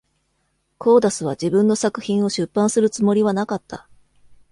[0.79, 3.87] コーダスは自分の作品を出版するつもりはなかった。